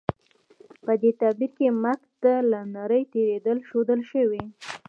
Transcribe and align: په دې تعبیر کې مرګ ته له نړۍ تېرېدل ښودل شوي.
په 0.83 0.91
دې 1.01 1.11
تعبیر 1.19 1.51
کې 1.57 1.67
مرګ 1.83 2.01
ته 2.21 2.33
له 2.51 2.59
نړۍ 2.77 3.03
تېرېدل 3.13 3.57
ښودل 3.67 3.99
شوي. 4.11 4.43